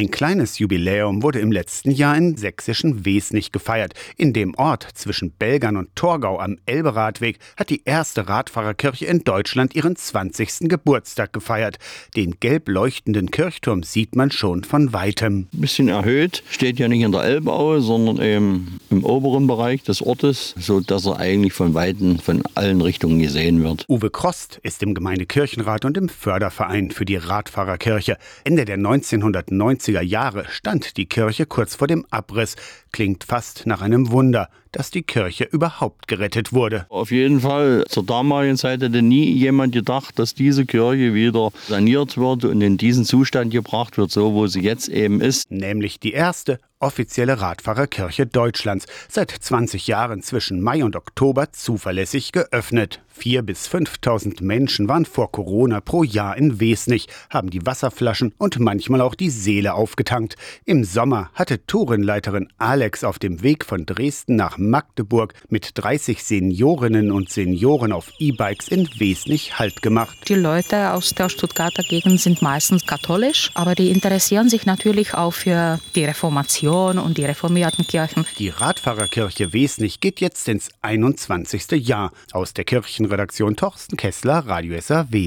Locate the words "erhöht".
15.88-16.44